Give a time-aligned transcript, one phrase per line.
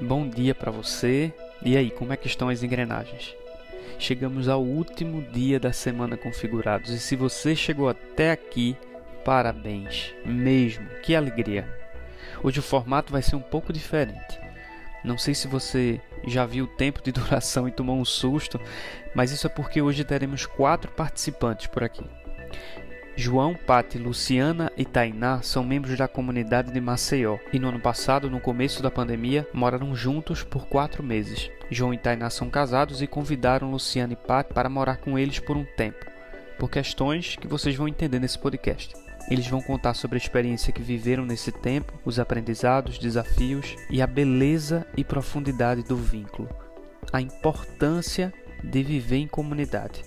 [0.00, 1.32] Bom dia para você.
[1.62, 3.34] E aí, como é que estão as engrenagens?
[3.96, 8.76] Chegamos ao último dia da semana configurados e se você chegou até aqui,
[9.24, 11.68] parabéns, mesmo, que alegria.
[12.42, 14.40] Hoje o formato vai ser um pouco diferente.
[15.04, 18.60] Não sei se você já viu o tempo de duração e tomou um susto,
[19.14, 22.04] mas isso é porque hoje teremos quatro participantes por aqui.
[23.16, 28.28] João, Pati, Luciana e Tainá são membros da comunidade de Maceió e no ano passado,
[28.28, 31.48] no começo da pandemia, moraram juntos por quatro meses.
[31.70, 35.56] João e Tainá são casados e convidaram Luciana e Pati para morar com eles por
[35.56, 36.04] um tempo,
[36.58, 38.92] por questões que vocês vão entender nesse podcast.
[39.30, 44.08] Eles vão contar sobre a experiência que viveram nesse tempo, os aprendizados, desafios e a
[44.08, 46.48] beleza e profundidade do vínculo,
[47.12, 50.04] a importância de viver em comunidade,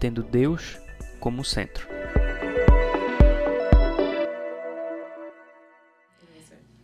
[0.00, 0.78] tendo Deus
[1.20, 2.01] como centro.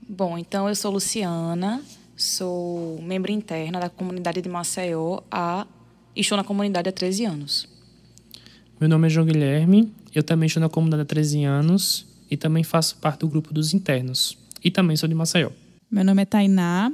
[0.09, 1.83] Bom, então eu sou Luciana,
[2.17, 5.67] sou membro interna da comunidade de Maceió há,
[6.17, 7.69] e estou na comunidade há 13 anos.
[8.81, 12.65] Meu nome é João Guilherme, eu também estou na comunidade há 13 anos e também
[12.65, 14.39] faço parte do grupo dos internos.
[14.65, 15.51] E também sou de Maceió.
[15.91, 16.91] Meu nome é Tainá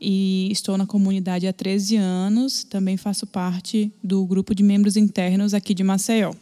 [0.00, 2.62] e estou na comunidade há 13 anos.
[2.62, 6.32] Também faço parte do grupo de membros internos aqui de Maceió.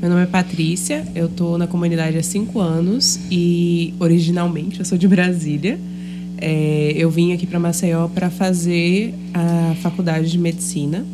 [0.00, 4.96] Meu nome é Patrícia, eu estou na comunidade há cinco anos e originalmente eu sou
[4.96, 5.76] de Brasília.
[6.40, 11.04] É, eu vim aqui para Maceió para fazer a faculdade de medicina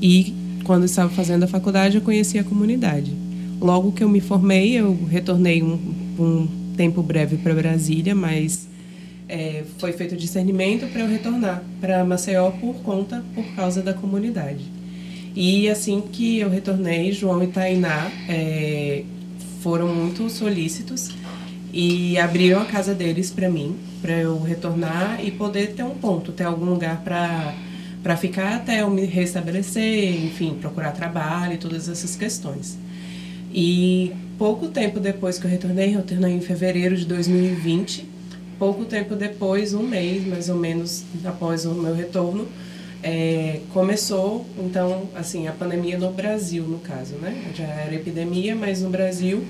[0.00, 0.32] e
[0.64, 3.12] quando estava fazendo a faculdade eu conheci a comunidade.
[3.60, 5.78] Logo que eu me formei, eu retornei um,
[6.18, 8.66] um tempo breve para Brasília, mas
[9.28, 14.64] é, foi feito discernimento para eu retornar para Maceió por conta, por causa da comunidade.
[15.34, 19.02] E assim que eu retornei, João e Tainá é,
[19.60, 21.10] foram muito solícitos
[21.72, 26.30] e abriram a casa deles para mim, para eu retornar e poder ter um ponto,
[26.30, 27.54] ter algum lugar para
[28.04, 32.76] para ficar até eu me restabelecer, enfim, procurar trabalho e todas essas questões.
[33.50, 38.06] E pouco tempo depois que eu retornei, eu retornei em fevereiro de 2020,
[38.58, 42.46] pouco tempo depois, um mês mais ou menos após o meu retorno,
[43.06, 47.52] é, começou, então, assim, a pandemia no Brasil, no caso, né?
[47.54, 49.46] Já era epidemia, mas no Brasil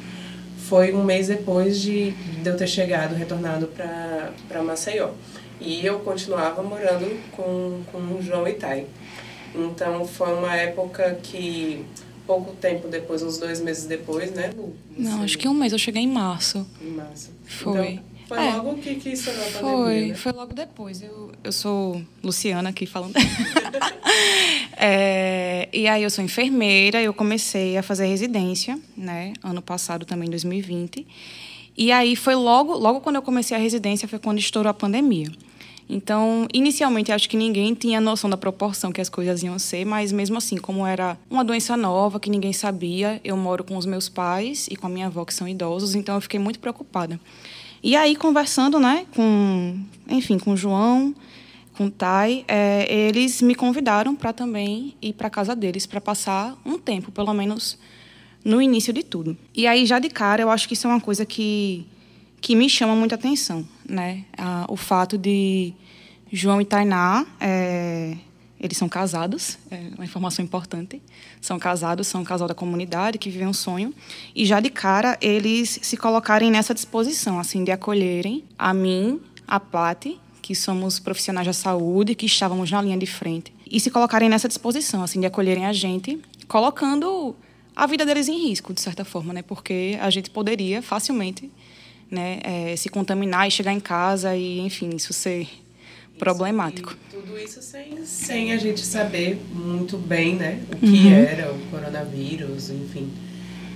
[0.59, 5.11] foi um mês depois de, de eu ter chegado, retornado para Maceió.
[5.61, 8.87] E eu continuava morando com, com o João Itai.
[9.55, 11.85] Então, foi uma época que,
[12.27, 14.51] pouco tempo depois, uns dois meses depois, né?
[14.99, 15.73] Não, acho que um mês.
[15.73, 16.67] Eu cheguei em março.
[16.83, 17.31] Em março.
[17.47, 17.89] Foi.
[17.89, 20.15] Então, foi é, logo que, que isso a Foi, né?
[20.15, 21.03] foi logo depois.
[21.03, 23.15] Eu, eu sou Luciana aqui falando.
[24.77, 29.33] é, e aí eu sou enfermeira, eu comecei a fazer residência, né?
[29.43, 31.07] Ano passado também, 2020.
[31.77, 35.31] E aí foi logo, logo quando eu comecei a residência, foi quando estourou a pandemia.
[35.89, 40.13] Então, inicialmente, acho que ninguém tinha noção da proporção que as coisas iam ser, mas
[40.13, 44.09] mesmo assim, como era uma doença nova que ninguém sabia, eu moro com os meus
[44.09, 47.21] pais e com a minha avó, que são idosos, então eu fiquei muito preocupada.
[47.85, 49.79] E aí, conversando, né, com,
[50.09, 51.15] enfim, com o João,
[51.75, 56.57] com o Thay, é, eles me convidaram para também ir para casa deles para passar
[56.65, 57.79] um tempo, pelo menos
[58.43, 59.37] no início de tudo.
[59.55, 61.87] E aí, já de cara, eu acho que isso é uma coisa que,
[62.41, 64.25] que me chama muita atenção, né?
[64.67, 65.75] o fato de
[66.33, 68.17] João e Tainá é,
[68.65, 71.03] eles são casados, é uma informação importante.
[71.39, 73.93] São casados, são um casal da comunidade que vive um sonho.
[74.35, 79.61] E já de cara, eles se colocarem nessa disposição, assim, de acolherem a mim, a
[79.61, 84.31] Pati, que somos profissionais da saúde, que estávamos na linha de frente, e se colocarem
[84.31, 87.37] nessa disposição, assim, de acolherem a gente, colocando
[87.77, 89.43] a vida deles em risco, de certa forma, né?
[89.43, 91.53] Porque a gente poderia facilmente
[92.11, 95.49] né, é, se contaminar e chegar em casa e, enfim, isso ser
[96.19, 96.97] problemático.
[97.11, 101.13] E tudo isso sem, sem a gente saber muito bem, né, o que uhum.
[101.13, 103.11] era o coronavírus, enfim.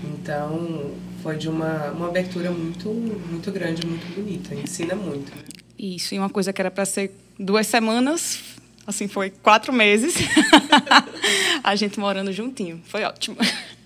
[0.05, 4.55] Então, foi de uma, uma abertura muito, muito grande, muito bonita.
[4.55, 5.33] Ensina muito.
[5.79, 8.41] Isso, e uma coisa que era para ser duas semanas,
[8.87, 10.15] assim, foi quatro meses.
[11.63, 12.81] a gente morando juntinho.
[12.85, 13.37] Foi ótimo.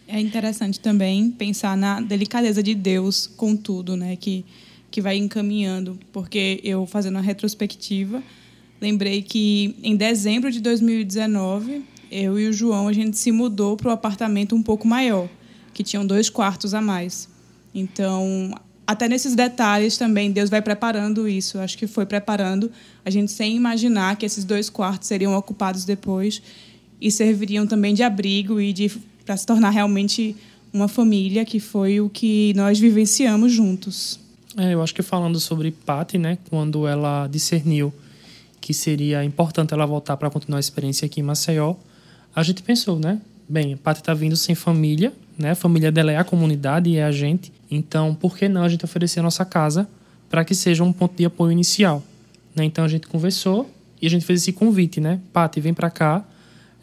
[0.06, 4.16] É interessante também pensar na delicadeza de Deus com tudo, né?
[4.16, 4.44] Que,
[4.90, 5.98] que vai encaminhando.
[6.12, 8.22] Porque eu, fazendo uma retrospectiva,
[8.82, 13.90] lembrei que em dezembro de 2019, eu e o João, a gente se mudou para
[13.90, 15.28] um apartamento um pouco maior,
[15.72, 17.28] que tinham dois quartos a mais.
[17.72, 18.52] Então,
[18.84, 21.60] até nesses detalhes também, Deus vai preparando isso.
[21.60, 22.72] Acho que foi preparando
[23.04, 26.42] a gente sem imaginar que esses dois quartos seriam ocupados depois
[27.00, 28.90] e serviriam também de abrigo e de
[29.24, 30.34] para se tornar realmente
[30.72, 34.18] uma família, que foi o que nós vivenciamos juntos.
[34.56, 37.92] É, eu acho que falando sobre Patty, né, quando ela discerniu
[38.62, 41.74] que seria importante ela voltar para continuar a experiência aqui em Maceió,
[42.34, 43.20] a gente pensou, né?
[43.48, 45.50] Bem, a Paty está vindo sem família, né?
[45.50, 47.52] A família dela é a comunidade e é a gente.
[47.68, 49.88] Então, por que não a gente oferecer a nossa casa
[50.30, 52.02] para que seja um ponto de apoio inicial?
[52.54, 52.64] Né?
[52.64, 53.68] Então, a gente conversou
[54.00, 55.20] e a gente fez esse convite, né?
[55.32, 56.24] Paty, vem para cá.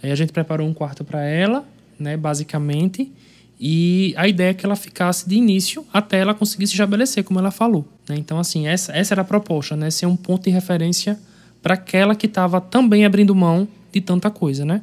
[0.03, 1.65] Aí a gente preparou um quarto para ela,
[1.97, 2.17] né?
[2.17, 3.09] Basicamente.
[3.57, 7.39] E a ideia é que ela ficasse de início até ela conseguir se estabelecer, como
[7.39, 7.87] ela falou.
[8.07, 8.17] Né?
[8.17, 9.89] Então, assim, essa, essa era a proposta, né?
[9.89, 11.17] Ser um ponto de referência
[11.61, 14.81] para aquela que estava também abrindo mão de tanta coisa, né?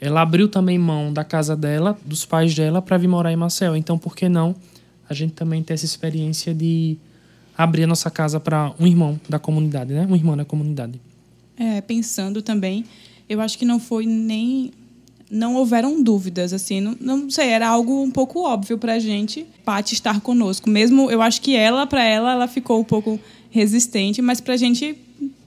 [0.00, 3.76] Ela abriu também mão da casa dela, dos pais dela, para vir morar em Marcel.
[3.76, 4.54] Então, por que não
[5.08, 6.96] a gente também ter essa experiência de
[7.56, 10.06] abrir a nossa casa para um irmão da comunidade, né?
[10.08, 11.00] Um irmão da comunidade.
[11.56, 12.84] É, pensando também,
[13.28, 14.72] eu acho que não foi nem
[15.30, 19.44] não houveram dúvidas, assim, não, não sei, era algo um pouco óbvio para a gente,
[19.64, 20.68] Paty estar conosco.
[20.68, 23.18] Mesmo, eu acho que ela, para ela, ela ficou um pouco
[23.50, 24.96] resistente, mas para a gente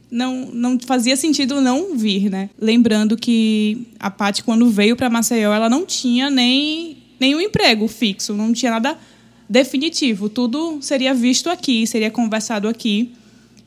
[0.10, 2.50] não, não fazia sentido não vir, né?
[2.60, 8.34] Lembrando que a Paty, quando veio para Maceió, ela não tinha nem nenhum emprego fixo,
[8.34, 8.98] não tinha nada
[9.50, 10.30] definitivo.
[10.30, 13.12] Tudo seria visto aqui, seria conversado aqui.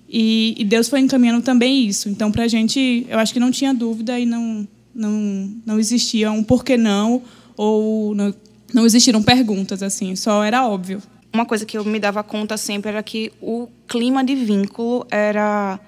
[0.09, 2.09] E, e Deus foi encaminhando também isso.
[2.09, 6.33] Então, para a gente, eu acho que não tinha dúvida e não, não, não existia
[6.33, 7.23] um porquê não,
[7.57, 8.35] ou não,
[8.73, 11.01] não existiram perguntas, assim, só era óbvio.
[11.33, 15.79] Uma coisa que eu me dava conta sempre era que o clima de vínculo era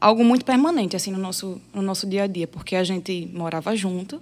[0.00, 3.74] algo muito permanente assim no nosso no nosso dia a dia, porque a gente morava
[3.76, 4.20] junto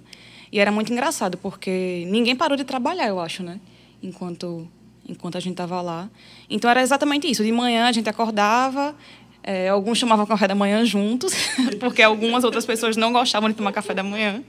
[0.51, 3.59] e era muito engraçado porque ninguém parou de trabalhar, eu acho, né?
[4.01, 4.67] Enquanto
[5.07, 6.09] enquanto a gente estava lá.
[6.49, 7.43] Então era exatamente isso.
[7.43, 8.95] De manhã a gente acordava,
[9.41, 11.33] é, alguns chamavam café da manhã juntos,
[11.79, 14.43] porque algumas outras pessoas não gostavam de tomar café da manhã.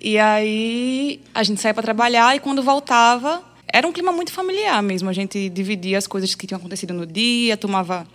[0.00, 4.82] E aí a gente saía para trabalhar e quando voltava era um clima muito familiar
[4.82, 5.08] mesmo.
[5.08, 8.06] A gente dividia as coisas que tinham acontecido no dia, tomava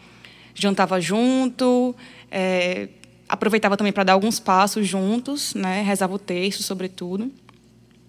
[0.56, 1.94] jantava junto,
[2.32, 2.88] é,
[3.28, 5.84] aproveitava também para dar alguns passos juntos, né?
[5.84, 7.32] Rezava o texto, sobretudo.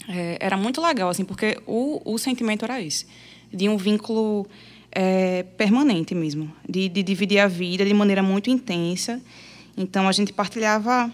[0.08, 3.06] É, era muito legal, assim, porque o, o sentimento era esse,
[3.52, 4.46] de um vínculo
[4.92, 9.20] é, permanente mesmo, de, de dividir a vida de maneira muito intensa.
[9.76, 11.12] Então a gente partilhava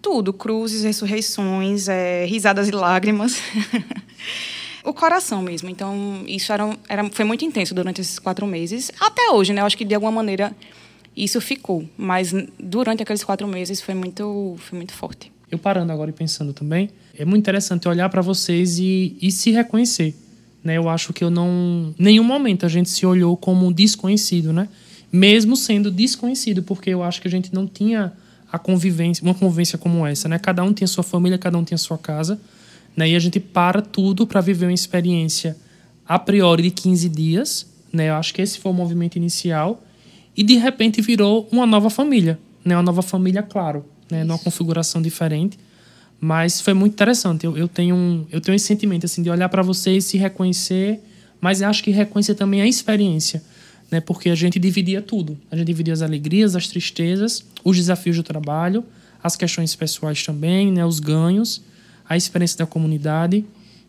[0.00, 3.40] tudo, cruzes, ressurreições, é, risadas e lágrimas.
[4.86, 5.68] o coração mesmo.
[5.68, 8.90] Então, isso era, era, foi muito intenso durante esses quatro meses.
[9.00, 9.60] Até hoje, né?
[9.60, 10.54] Eu acho que, de alguma maneira,
[11.14, 11.84] isso ficou.
[11.98, 15.32] Mas, durante aqueles quatro meses, foi muito, foi muito forte.
[15.50, 16.88] Eu parando agora e pensando também,
[17.18, 20.14] é muito interessante olhar para vocês e, e se reconhecer.
[20.62, 20.76] Né?
[20.78, 21.92] Eu acho que eu não...
[21.98, 24.68] Nenhum momento a gente se olhou como desconhecido, né?
[25.12, 28.12] Mesmo sendo desconhecido, porque eu acho que a gente não tinha
[28.50, 30.38] a convivência, uma convivência como essa, né?
[30.38, 32.40] Cada um tinha sua família, cada um tinha sua casa
[32.96, 33.10] né?
[33.10, 35.56] E a gente para tudo para viver uma experiência
[36.08, 37.66] a priori de 15 dias.
[37.92, 38.08] Né?
[38.08, 39.84] Eu acho que esse foi o movimento inicial.
[40.36, 42.38] E de repente virou uma nova família.
[42.64, 42.74] Né?
[42.74, 44.24] Uma nova família, claro, né?
[44.24, 45.58] numa configuração diferente.
[46.18, 47.44] Mas foi muito interessante.
[47.44, 51.00] Eu, eu, tenho, um, eu tenho esse sentimento assim, de olhar para vocês, se reconhecer,
[51.40, 53.42] mas acho que reconhecer também a experiência.
[53.90, 54.00] Né?
[54.00, 55.38] Porque a gente dividia tudo.
[55.50, 58.82] A gente dividia as alegrias, as tristezas, os desafios do trabalho,
[59.22, 60.84] as questões pessoais também, né?
[60.84, 61.62] os ganhos
[62.08, 63.44] a experiência da comunidade.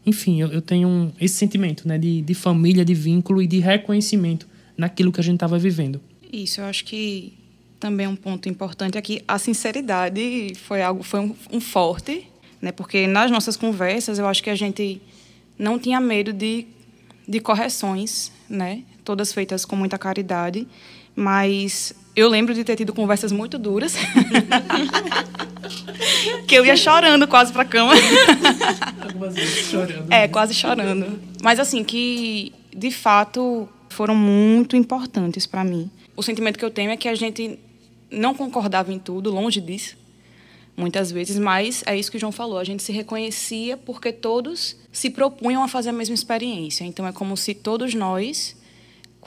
[0.05, 3.59] Enfim, eu, eu tenho um, esse sentimento né, de, de família, de vínculo e de
[3.59, 4.47] reconhecimento
[4.77, 5.99] naquilo que a gente estava vivendo.
[6.31, 7.33] Isso, eu acho que
[7.79, 12.27] também um ponto importante aqui, a sinceridade foi algo, foi um, um forte,
[12.61, 12.71] né?
[12.71, 15.01] Porque nas nossas conversas eu acho que a gente
[15.57, 16.65] não tinha medo de,
[17.27, 18.83] de correções, né?
[19.03, 20.67] Todas feitas com muita caridade,
[21.15, 23.95] mas eu lembro de ter tido conversas muito duras.
[26.47, 27.93] que eu ia chorando quase pra cama.
[29.01, 30.11] Algumas vezes chorando.
[30.11, 31.19] É, quase chorando.
[31.41, 35.89] Mas assim, que de fato foram muito importantes para mim.
[36.15, 37.59] O sentimento que eu tenho é que a gente
[38.11, 39.97] não concordava em tudo, longe disso,
[40.75, 44.75] muitas vezes, mas é isso que o João falou, a gente se reconhecia porque todos
[44.91, 46.83] se propunham a fazer a mesma experiência.
[46.85, 48.55] Então é como se todos nós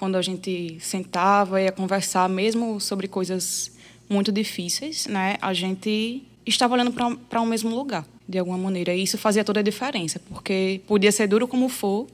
[0.00, 3.70] quando a gente sentava e ia conversar, mesmo sobre coisas
[4.08, 6.22] muito difíceis, né, a gente
[6.54, 8.94] estava olhando para um mesmo lugar, de alguma maneira.
[8.94, 12.06] E isso fazia toda a diferença, porque podia ser duro como for,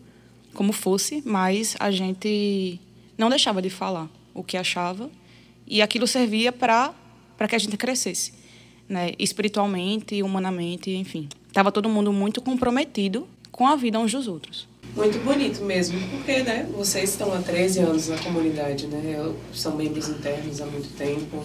[0.54, 2.80] como fosse, mas a gente
[3.18, 5.10] não deixava de falar o que achava
[5.66, 6.94] e aquilo servia para
[7.36, 8.32] para que a gente crescesse,
[8.88, 11.28] né, espiritualmente, humanamente, enfim.
[11.52, 14.66] Tava todo mundo muito comprometido com a vida uns dos outros.
[14.94, 19.30] Muito bonito mesmo, porque né, vocês estão há 13 anos na comunidade, né?
[19.52, 21.44] São membros internos há muito tempo.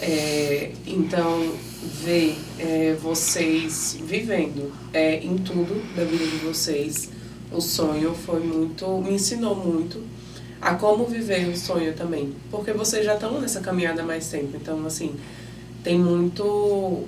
[0.00, 1.54] É, então,
[2.02, 7.10] ver é, vocês vivendo é, em tudo da vida de vocês,
[7.50, 10.02] o sonho foi muito, me ensinou muito
[10.60, 12.34] a como viver o sonho também.
[12.50, 14.56] Porque vocês já estão nessa caminhada há mais tempo.
[14.56, 15.14] Então, assim,
[15.82, 17.04] tem muito.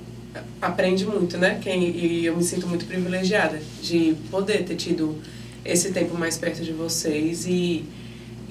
[0.61, 1.59] Aprende muito, né?
[1.61, 5.17] Quem, e eu me sinto muito privilegiada de poder ter tido
[5.65, 7.85] esse tempo mais perto de vocês e,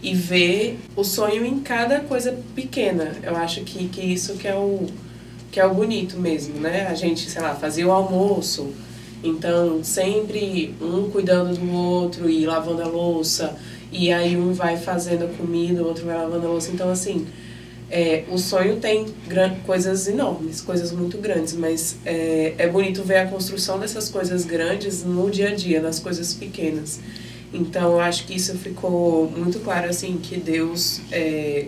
[0.02, 3.14] e ver o sonho em cada coisa pequena.
[3.24, 4.88] Eu acho que, que isso que é o
[5.52, 6.88] que é o bonito mesmo, né?
[6.88, 8.74] A gente, sei lá, fazia o almoço,
[9.24, 13.56] então sempre um cuidando do outro e lavando a louça,
[13.92, 16.70] e aí um vai fazendo a comida, o outro vai lavando a louça.
[16.72, 17.26] Então, assim,
[17.90, 19.06] é, o sonho tem
[19.66, 25.04] coisas enormes, coisas muito grandes, mas é, é bonito ver a construção dessas coisas grandes
[25.04, 27.00] no dia a dia, nas coisas pequenas.
[27.54, 31.68] Então, eu acho que isso ficou muito claro, assim, que Deus é,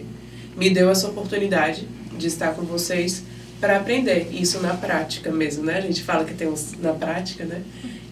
[0.57, 3.23] me deu essa oportunidade de estar com vocês
[3.59, 5.77] para aprender isso na prática mesmo, né?
[5.77, 7.61] A gente fala que temos na prática, né?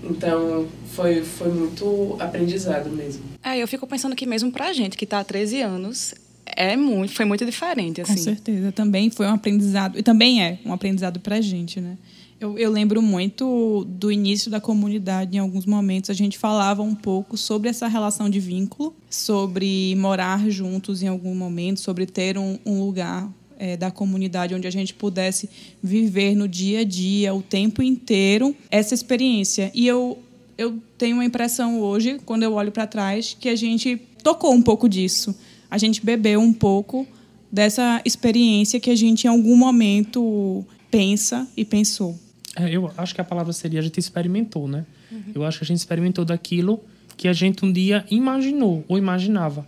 [0.04, 3.24] Então, foi, foi muito aprendizado mesmo.
[3.44, 6.14] É, eu fico pensando que mesmo pra gente que está há 13 anos,
[6.46, 8.16] é muito, foi muito diferente, assim.
[8.16, 11.98] Com certeza, também foi um aprendizado, e também é um aprendizado pra gente, né?
[12.40, 16.94] Eu, eu lembro muito do início da comunidade, em alguns momentos a gente falava um
[16.94, 22.60] pouco sobre essa relação de vínculo, sobre morar juntos em algum momento, sobre ter um,
[22.64, 23.28] um lugar
[23.58, 25.50] é, da comunidade onde a gente pudesse
[25.82, 29.72] viver no dia a dia, o tempo inteiro, essa experiência.
[29.74, 30.20] E eu,
[30.60, 34.62] eu tenho uma impressão hoje, quando eu olho para trás, que a gente tocou um
[34.62, 35.36] pouco disso.
[35.72, 37.08] A gente bebeu um pouco
[37.52, 42.27] dessa experiência que a gente, em algum momento, pensa e pensou.
[42.58, 44.86] É, eu acho que a palavra seria a gente experimentou, né?
[45.12, 45.32] Uhum.
[45.36, 46.84] Eu acho que a gente experimentou daquilo
[47.16, 49.66] que a gente um dia imaginou ou imaginava.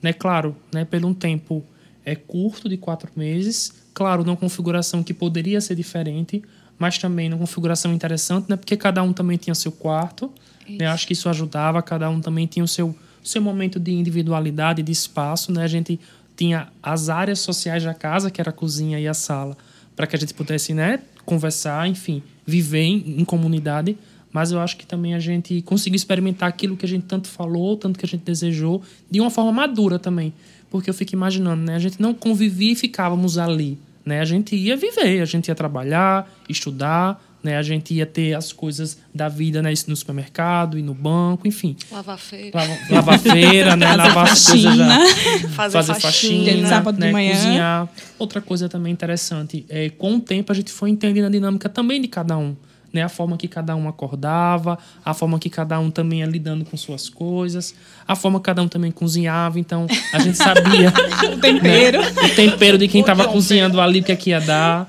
[0.00, 0.12] Né?
[0.12, 0.84] Claro, né?
[0.84, 1.64] pelo um tempo
[2.04, 3.72] é curto, de quatro meses.
[3.92, 6.42] Claro, numa configuração que poderia ser diferente,
[6.78, 8.56] mas também numa configuração interessante, né?
[8.56, 10.30] Porque cada um também tinha seu quarto.
[10.68, 10.86] Né?
[10.86, 14.92] Acho que isso ajudava, cada um também tinha o seu, seu momento de individualidade, de
[14.92, 15.64] espaço, né?
[15.64, 15.98] A gente
[16.36, 19.56] tinha as áreas sociais da casa, que era a cozinha e a sala,
[19.96, 23.96] para que a gente pudesse, né, conversar, enfim, viver em, em comunidade
[24.30, 27.78] mas eu acho que também a gente conseguiu experimentar aquilo que a gente tanto falou,
[27.78, 30.34] tanto que a gente desejou, de uma forma madura também
[30.70, 31.74] porque eu fico imaginando, né?
[31.74, 34.20] A gente não convivia e ficávamos ali, né?
[34.20, 37.56] A gente ia viver, a gente ia trabalhar, estudar, né?
[37.56, 39.72] A gente ia ter as coisas da vida, né?
[39.86, 41.76] no supermercado e no banco, enfim.
[41.90, 42.58] Lavar feira.
[42.58, 43.94] Lava, lavar feira, né?
[43.96, 44.98] Lavar as coisas já.
[45.54, 47.06] Fazer, fazer faxina, faxina sábado né?
[47.06, 47.34] de manhã.
[47.34, 47.88] cozinhar.
[48.18, 52.00] Outra coisa também interessante, é, com o tempo a gente foi entendendo a dinâmica também
[52.00, 52.56] de cada um
[52.92, 53.02] né?
[53.02, 56.76] A forma que cada um acordava, a forma que cada um também ia lidando com
[56.76, 57.74] suas coisas,
[58.06, 59.58] a forma que cada um também cozinhava.
[59.60, 60.92] Então, a gente sabia
[61.32, 62.12] o tempero, né?
[62.24, 64.86] o tempero de quem estava cozinhando ali o que, é que ia dar.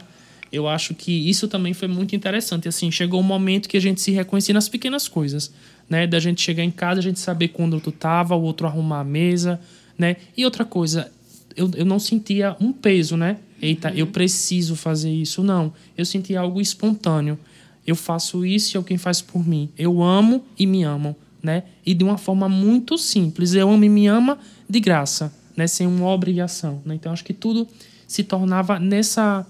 [0.51, 2.68] Eu acho que isso também foi muito interessante.
[2.68, 5.51] Assim, chegou um momento que a gente se reconhecia nas pequenas coisas,
[5.89, 6.08] né?
[6.08, 9.03] Da gente chegar em casa, a gente saber quando outro tava, o outro arrumar a
[9.03, 9.60] mesa,
[9.98, 10.15] né?
[10.36, 11.12] E outra coisa,
[11.56, 13.38] eu, eu não sentia um peso, né?
[13.62, 15.44] Eita, eu preciso fazer isso.
[15.44, 15.74] Não.
[15.98, 17.38] Eu sentia algo espontâneo
[17.89, 19.70] eu faço isso e alguém faz por mim.
[19.77, 21.63] Eu amo e me amam, né?
[21.86, 23.53] E de uma forma muito simples.
[23.53, 24.38] Eu amo e me ama
[24.70, 25.65] de graça, né?
[25.65, 26.82] Sem uma obrigação.
[26.86, 26.96] Né?
[26.96, 27.68] Então, acho que tudo
[28.08, 29.46] se tornava nessa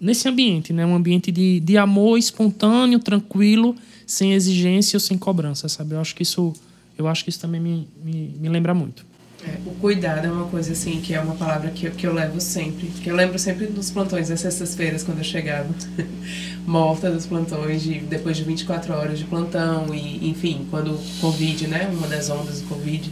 [0.00, 0.84] nesse ambiente, né?
[0.84, 3.74] Um ambiente de, de amor espontâneo, tranquilo,
[4.06, 5.94] sem exigência ou sem cobrança, sabe?
[5.94, 6.52] Eu acho que isso,
[6.96, 9.06] eu acho que isso também me, me, me lembra muito.
[9.44, 12.12] É, o cuidado é uma coisa assim que é uma palavra que eu, que eu
[12.12, 12.88] levo sempre.
[12.88, 15.68] Que eu lembro sempre dos plantões das sextas-feiras quando eu chegava.
[16.66, 21.68] Morta dos plantões, de, depois de 24 horas de plantão, e enfim, quando o Covid,
[21.68, 21.88] né?
[21.92, 23.10] Uma das ondas do Covid.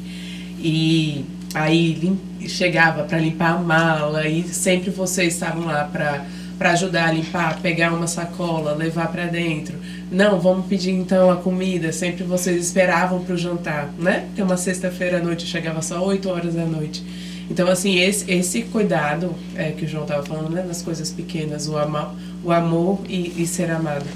[0.58, 1.24] E
[1.56, 6.24] aí lim, chegava para limpar a mala, e sempre vocês estavam lá para
[6.58, 9.76] para ajudar a limpar, pegar uma sacola, levar para dentro.
[10.10, 11.92] Não, vamos pedir então a comida.
[11.92, 14.24] Sempre vocês esperavam para o jantar, né?
[14.28, 17.04] Porque uma sexta-feira à noite chegava só 8 horas da noite.
[17.50, 20.62] Então, assim, esse, esse cuidado é, que o João estava falando, né?
[20.62, 24.06] Das coisas pequenas, o, ama, o amor e, e ser amado.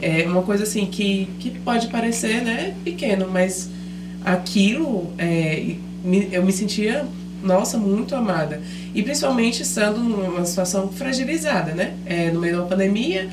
[0.00, 2.76] É uma coisa, assim, que, que pode parecer, né?
[2.84, 3.68] Pequeno, mas
[4.24, 5.74] aquilo, é,
[6.32, 7.06] eu me sentia
[7.42, 8.60] nossa, muito amada.
[8.94, 11.96] E principalmente estando numa situação fragilizada, né?
[12.04, 13.28] É, no meio uma pandemia,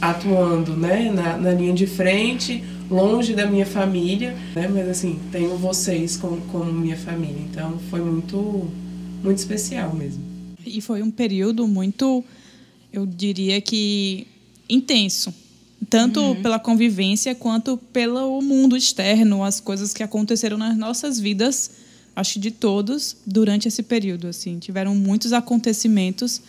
[0.00, 4.68] atuando né, na, na linha de frente, longe da minha família, né?
[4.68, 7.40] Mas assim, tenho vocês como, como minha família.
[7.50, 8.68] Então foi muito,
[9.22, 10.22] muito especial mesmo.
[10.64, 12.24] E foi um período muito,
[12.92, 14.26] eu diria que
[14.68, 15.32] intenso.
[15.90, 16.42] Tanto uhum.
[16.42, 21.83] pela convivência quanto pelo mundo externo, as coisas que aconteceram nas nossas vidas
[22.14, 26.40] acho de todos durante esse período assim tiveram muitos acontecimentos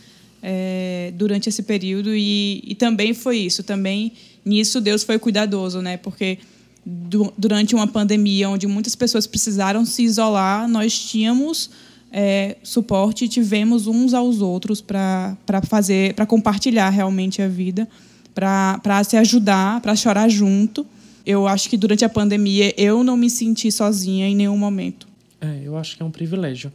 [0.42, 5.98] é, durante esse período e, e também foi isso também nisso Deus foi cuidadoso né
[5.98, 6.40] porque
[6.86, 11.72] du durante uma pandemia onde muitas pessoas precisaram se isolar, nós tínhamos
[12.12, 15.36] é, suporte, tivemos uns aos outros para
[15.68, 17.90] fazer, para compartilhar realmente a vida,
[18.34, 20.86] para se ajudar, para chorar junto.
[21.26, 25.08] Eu acho que durante a pandemia eu não me senti sozinha em nenhum momento.
[25.46, 26.72] É, eu acho que é um privilégio.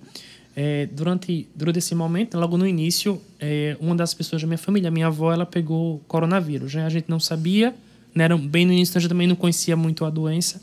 [0.55, 4.91] É, durante, durante esse momento, logo no início, é, uma das pessoas da minha família,
[4.91, 6.75] minha avó, ela pegou coronavírus.
[6.75, 6.85] Né?
[6.85, 7.75] A gente não sabia,
[8.15, 8.25] né?
[8.25, 10.61] Era bem no início, a gente também não conhecia muito a doença.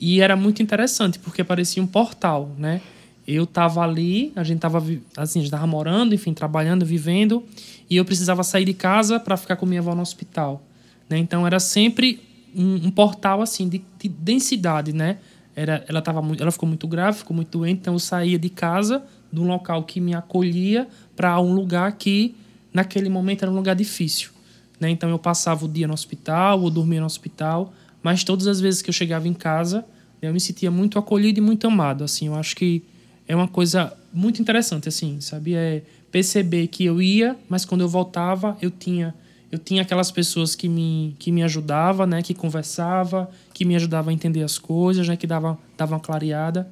[0.00, 2.80] E era muito interessante, porque parecia um portal, né?
[3.26, 4.82] Eu estava ali, a gente estava
[5.16, 7.44] assim, morando, enfim, trabalhando, vivendo,
[7.90, 10.62] e eu precisava sair de casa para ficar com minha avó no hospital,
[11.10, 11.18] né?
[11.18, 12.20] Então era sempre
[12.54, 15.18] um, um portal assim de, de, densidade, né?
[15.58, 18.48] Era, ela tava muito, ela ficou muito grave, ficou muito doente, então eu saía de
[18.48, 20.86] casa, de um local que me acolhia,
[21.16, 22.36] para um lugar que
[22.72, 24.30] naquele momento era um lugar difícil,
[24.78, 24.88] né?
[24.88, 28.82] Então eu passava o dia no hospital ou dormia no hospital, mas todas as vezes
[28.82, 29.84] que eu chegava em casa,
[30.22, 32.28] eu me sentia muito acolhido e muito amado, assim.
[32.28, 32.84] Eu acho que
[33.26, 35.56] é uma coisa muito interessante, assim, sabe?
[35.56, 39.12] É perceber que eu ia, mas quando eu voltava, eu tinha
[39.50, 42.22] eu tinha aquelas pessoas que me, que me ajudavam, né?
[42.22, 45.16] Que conversava, que me ajudavam a entender as coisas, né?
[45.16, 46.68] Que davam dava uma clareada.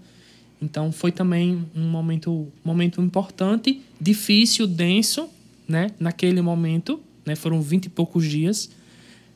[0.60, 5.28] Então, foi também um momento, momento importante, difícil, denso,
[5.68, 5.90] né?
[5.98, 7.34] Naquele momento, né?
[7.34, 8.70] Foram vinte e poucos dias,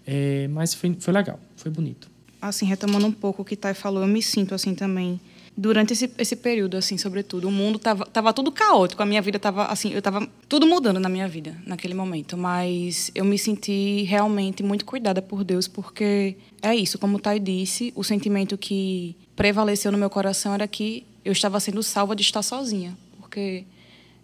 [0.06, 2.11] é, mas foi, foi legal, foi bonito.
[2.40, 5.20] Assim, retomando um pouco o que Thay falou, eu me sinto assim também
[5.60, 7.46] durante esse, esse período, assim, sobretudo.
[7.46, 10.98] O mundo tava, tava tudo caótico, a minha vida tava, assim, eu tava tudo mudando
[10.98, 16.34] na minha vida naquele momento, mas eu me senti realmente muito cuidada por Deus, porque
[16.62, 21.04] é isso, como o Thay disse, o sentimento que prevaleceu no meu coração era que
[21.22, 23.64] eu estava sendo salva de estar sozinha, porque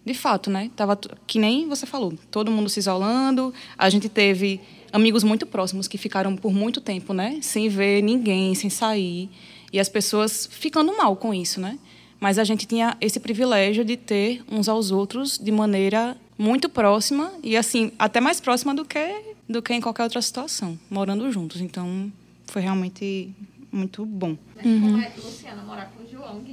[0.07, 0.71] de fato, né?
[0.75, 4.59] Tava que nem você falou, todo mundo se isolando, a gente teve
[4.91, 9.29] amigos muito próximos que ficaram por muito tempo, né, sem ver ninguém, sem sair.
[9.73, 11.79] E as pessoas ficando mal com isso, né?
[12.19, 17.33] Mas a gente tinha esse privilégio de ter uns aos outros de maneira muito próxima
[17.43, 21.61] e assim, até mais próxima do que do que em qualquer outra situação, morando juntos.
[21.61, 22.11] Então,
[22.47, 23.31] foi realmente
[23.71, 24.37] muito bom.
[24.65, 25.01] Uhum.
[25.01, 26.43] é Luciana morar com o João?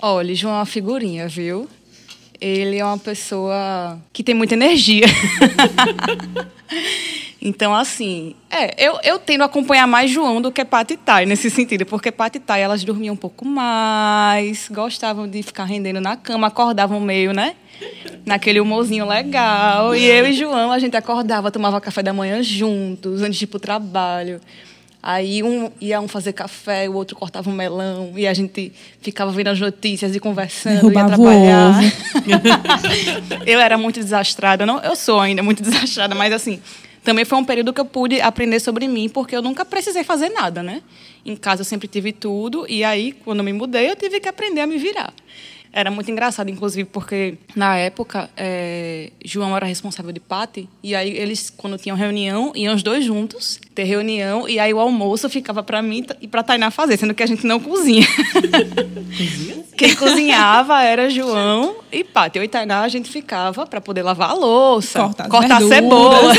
[0.00, 1.68] Olha, João é uma figurinha, viu?
[2.40, 5.06] Ele é uma pessoa que tem muita energia.
[7.46, 11.48] Então, assim, é, eu, eu tendo a acompanhar mais João do que Pati Tai, nesse
[11.48, 16.48] sentido, porque Pati Tai, elas dormiam um pouco mais, gostavam de ficar rendendo na cama,
[16.48, 17.54] acordavam meio, né?
[18.24, 19.94] Naquele humorzinho legal.
[19.94, 23.46] E eu e João, a gente acordava, tomava café da manhã juntos, antes de ir
[23.46, 24.40] pro trabalho.
[25.00, 29.30] Aí um ia um fazer café, o outro cortava um melão, e a gente ficava
[29.30, 31.80] vendo as notícias e conversando, Derrubava ia trabalhar.
[33.46, 36.60] eu era muito desastrada, não, eu sou ainda muito desastrada, mas assim,
[37.06, 40.28] também foi um período que eu pude aprender sobre mim, porque eu nunca precisei fazer
[40.28, 40.82] nada, né?
[41.24, 44.28] Em casa eu sempre tive tudo, e aí, quando eu me mudei, eu tive que
[44.28, 45.14] aprender a me virar.
[45.76, 51.14] Era muito engraçado, inclusive, porque na época é, João era responsável de Pati, e aí
[51.14, 55.62] eles, quando tinham reunião, iam os dois juntos ter reunião, e aí o almoço ficava
[55.62, 58.08] para mim e para Tainá fazer, sendo que a gente não cozinha.
[59.76, 62.38] Quem cozinhava era João e Pati.
[62.38, 66.32] Eu e Tainá a gente ficava para poder lavar a louça, cortar, cortar cebola.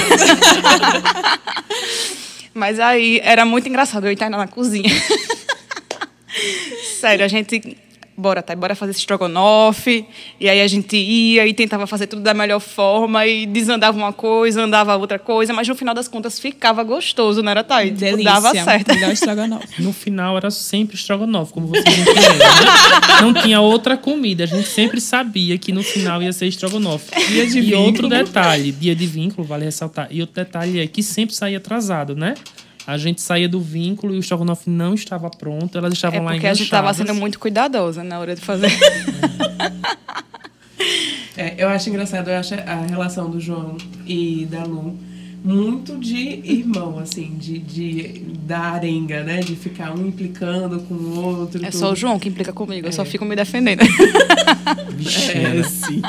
[2.56, 4.89] Mas aí era muito engraçado eu e Tainá na cozinha.
[7.00, 7.78] Sério, a gente
[8.17, 10.06] bora, tá, bora fazer esse estrogonofe.
[10.39, 14.12] E aí a gente ia e tentava fazer tudo da melhor forma e desandava uma
[14.12, 17.88] coisa, andava outra coisa, mas no final das contas ficava gostoso, não era, Thay?
[17.88, 18.93] Tipo, Delícia, dava certo.
[18.93, 19.82] Melhor estrogonofe.
[19.82, 22.36] No final era sempre estrogonofe, como vocês entenderam.
[22.38, 23.21] Né?
[23.21, 27.12] Não tinha outra comida, a gente sempre sabia que no final ia ser estrogonofe.
[27.27, 27.86] Dia de e vínculo.
[27.86, 30.08] outro detalhe, dia de vínculo, vale ressaltar.
[30.10, 32.34] E outro detalhe é que sempre saía atrasado, né?
[32.88, 36.36] A gente saía do vínculo e o estrogonofe não estava pronto, elas estavam é lá
[36.38, 36.39] enganchadas.
[36.39, 38.71] porque a gente estava sendo muito cuidadosa na hora de fazer.
[41.36, 44.97] é, eu acho engraçado, eu acho a relação do João e da Lu
[45.43, 49.39] muito de irmão, assim, de, de da arenga, né?
[49.39, 51.63] De ficar um implicando com o outro.
[51.65, 51.80] É tudo.
[51.80, 52.89] só o João que implica comigo, é.
[52.89, 53.06] eu só é.
[53.06, 53.82] fico me defendendo.
[54.95, 56.02] Vixe, é, sim.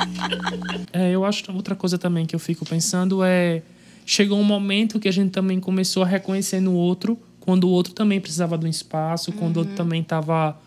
[0.93, 3.63] É, eu acho outra coisa também que eu fico pensando é
[4.09, 7.93] chegou um momento que a gente também começou a reconhecer no outro quando o outro
[7.93, 9.63] também precisava de um espaço, quando uhum.
[9.63, 9.77] o outro uhum.
[9.77, 10.59] também estava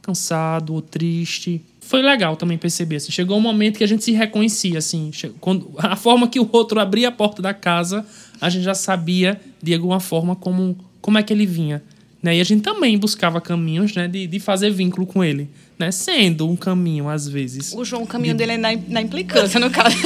[0.00, 1.60] cansado ou triste.
[1.80, 2.96] Foi legal também perceber.
[2.96, 4.78] Assim, chegou um momento que a gente se reconhecia.
[4.78, 8.06] Assim, quando, a forma que o outro abria a porta da casa,
[8.40, 11.82] a gente já sabia, de alguma forma, como, como é que ele vinha.
[12.22, 12.36] Né?
[12.36, 15.50] E a gente também buscava caminhos né, de, de fazer vínculo com ele.
[15.78, 15.90] Né?
[15.90, 17.72] Sendo um caminho, às vezes.
[17.72, 19.96] O João, o caminho dele é na, na implicância, no caso.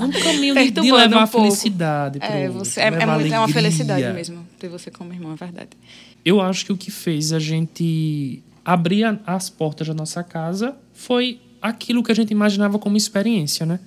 [0.00, 2.18] Um caminho de, de levar um a felicidade.
[2.20, 5.36] É, outro, você, é, é, muito- é uma felicidade mesmo ter você como irmão, é
[5.36, 5.70] verdade.
[6.24, 10.74] Eu acho que o que fez a gente abrir a- as portas da nossa casa
[10.92, 13.78] foi aquilo que a gente imaginava como experiência, né?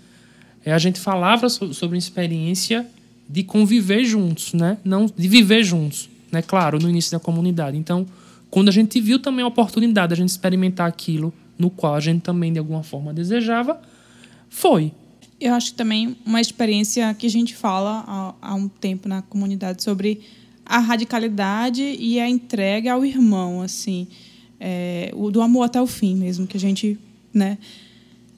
[0.66, 2.86] É, a gente falava so- sobre experiência
[3.28, 4.78] de conviver juntos, né?
[4.84, 6.42] Não de viver juntos, né?
[6.42, 7.78] Claro, no início da comunidade.
[7.78, 8.06] Então,
[8.50, 12.00] quando a gente viu também a oportunidade de a gente experimentar aquilo no qual a
[12.00, 13.82] gente também de alguma forma desejava,
[14.50, 14.92] foi.
[15.40, 19.22] Eu acho que também uma experiência que a gente fala há, há um tempo na
[19.22, 20.22] comunidade sobre
[20.66, 24.08] a radicalidade e a entrega ao irmão, assim,
[24.60, 26.98] é, o do amor até o fim mesmo, que a gente,
[27.34, 27.58] né?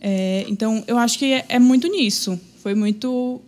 [0.02, 2.40] É, então, eu acho que é, é muito nisso.
[2.62, 3.42] Foi muito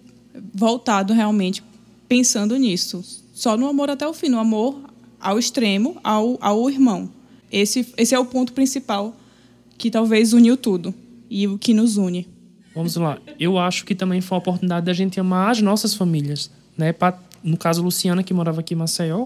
[0.54, 1.64] voltado realmente
[2.08, 3.04] pensando nisso.
[3.34, 4.89] Só no amor até o fim, no amor
[5.20, 7.10] ao extremo, ao, ao irmão.
[7.52, 9.16] Esse, esse é o ponto principal
[9.78, 10.94] que talvez uniu tudo
[11.30, 12.28] e o que nos une.
[12.76, 13.18] Vamos lá.
[13.40, 16.94] Eu acho que também foi uma oportunidade da gente amar as nossas famílias, né?
[16.94, 19.26] Pa- No caso, Luciana, que morava aqui em Maceió,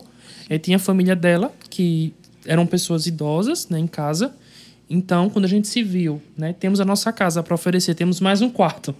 [0.49, 2.13] eh, tinha a família dela, que
[2.45, 4.33] eram pessoas idosas, né, em casa.
[4.89, 8.41] Então, quando a gente se viu, né, temos a nossa casa para oferecer, temos mais
[8.41, 8.93] um quarto,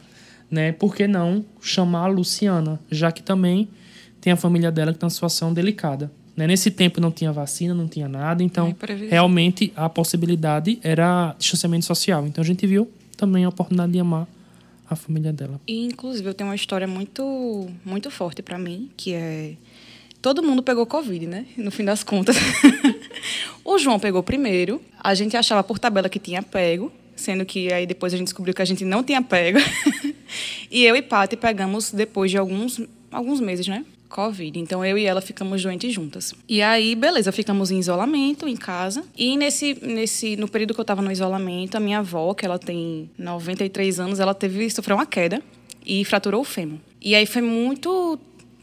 [0.49, 0.71] né?
[0.71, 3.67] Por que não chamar a Luciana, já que também
[4.19, 6.12] tem a família dela que está em situação delicada.
[6.36, 6.48] Né?
[6.48, 8.76] Nesse tempo não tinha vacina, não tinha nada, então
[9.10, 12.26] realmente a possibilidade era distanciamento social.
[12.26, 14.28] Então a gente viu também a oportunidade de amar
[14.89, 15.60] a família dela.
[15.67, 19.56] E, inclusive, eu tenho uma história muito, muito forte pra mim, que é...
[20.22, 21.46] Todo mundo pegou Covid, né?
[21.58, 22.38] No fim das contas.
[23.63, 24.82] o João pegou primeiro.
[24.98, 28.54] A gente achava por tabela que tinha pego, sendo que aí depois a gente descobriu
[28.54, 29.60] que a gente não tinha pego.
[30.72, 32.80] e eu e Paty pegamos depois de alguns,
[33.12, 33.84] alguns meses, né?
[34.13, 34.60] Covid.
[34.60, 36.36] Então eu e ela ficamos doentes juntas.
[36.47, 39.04] E aí, beleza, ficamos em isolamento em casa.
[39.17, 42.60] E nesse, nesse no período que eu estava no isolamento, a minha avó, que ela
[42.60, 45.41] tem 93 anos, ela teve sofreu uma queda
[45.84, 46.78] e fraturou o fêmur.
[47.02, 48.19] E aí foi muito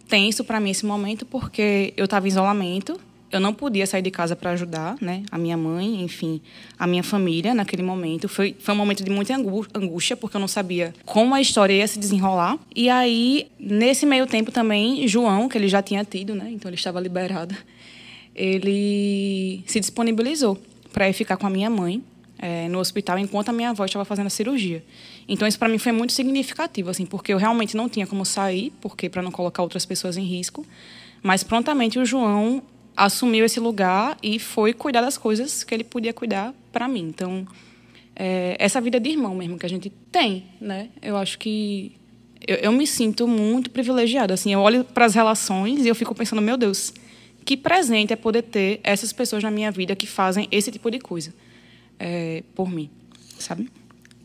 [0.08, 3.00] tenso para mim esse momento porque eu estava em isolamento,
[3.32, 6.40] eu não podia sair de casa para ajudar, né, a minha mãe, enfim,
[6.78, 8.28] a minha família naquele momento.
[8.28, 11.72] Foi, foi um momento de muita angú- angústia, porque eu não sabia como a história
[11.74, 12.58] ia se desenrolar.
[12.74, 16.76] E aí, nesse meio tempo também, João, que ele já tinha tido, né, então ele
[16.76, 17.54] estava liberado,
[18.34, 20.58] ele se disponibilizou
[20.92, 22.02] para ir ficar com a minha mãe
[22.38, 24.82] eh, no hospital enquanto a minha avó estava fazendo a cirurgia.
[25.28, 28.72] Então isso para mim foi muito significativo, assim, porque eu realmente não tinha como sair,
[28.80, 30.66] porque para não colocar outras pessoas em risco.
[31.22, 32.62] Mas prontamente o João
[33.00, 37.08] assumiu esse lugar e foi cuidar das coisas que ele podia cuidar para mim.
[37.08, 37.46] Então
[38.14, 40.90] é, essa vida de irmão mesmo que a gente tem, né?
[41.00, 41.96] Eu acho que
[42.46, 44.34] eu, eu me sinto muito privilegiada.
[44.34, 46.92] Assim, eu olho para as relações e eu fico pensando, meu Deus,
[47.44, 50.98] que presente é poder ter essas pessoas na minha vida que fazem esse tipo de
[50.98, 51.32] coisa
[51.98, 52.90] é, por mim,
[53.38, 53.70] sabe?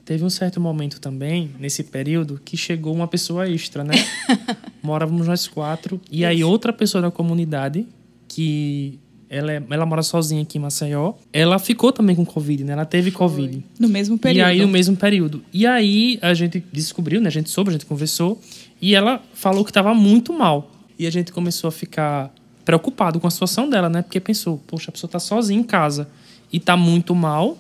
[0.04, 3.96] Teve um certo momento também, nesse período, que chegou uma pessoa extra, né?
[4.84, 6.00] Morávamos nós quatro.
[6.12, 7.88] E aí outra pessoa da comunidade,
[8.36, 12.74] que ela, é- ela mora sozinha aqui em Maceió, ela ficou também com Covid, né?
[12.74, 13.64] Ela teve Covid.
[13.80, 14.46] No mesmo E período.
[14.48, 15.42] aí, no mesmo período.
[15.54, 17.28] E aí, a gente descobriu, né?
[17.28, 18.40] A gente soube, a gente conversou.
[18.82, 20.70] E ela falou que estava muito mal.
[21.00, 22.34] E a gente começou a ficar
[22.66, 24.02] preocupado com a situação dela, né?
[24.02, 26.08] Porque pensou, poxa, a pessoa tá sozinha em casa
[26.52, 27.58] e tá muito mal.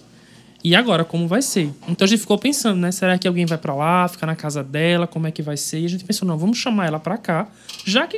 [0.63, 1.69] E agora, como vai ser?
[1.87, 2.91] Então a gente ficou pensando, né?
[2.91, 5.05] Será que alguém vai para lá, ficar na casa dela?
[5.07, 5.79] Como é que vai ser?
[5.79, 7.47] E a gente pensou, não, vamos chamar ela para cá,
[7.85, 8.17] já que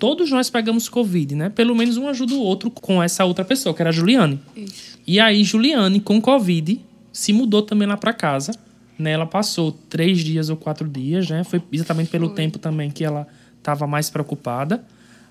[0.00, 1.50] todos nós pegamos Covid, né?
[1.50, 4.40] Pelo menos um ajuda o outro com essa outra pessoa, que era a Juliane.
[4.56, 4.98] Isso.
[5.06, 6.80] E aí, Juliane, com Covid,
[7.12, 8.52] se mudou também lá para casa.
[8.98, 9.12] Né?
[9.12, 11.44] Ela passou três dias ou quatro dias, né?
[11.44, 14.82] Foi exatamente pelo tempo também que ela estava mais preocupada.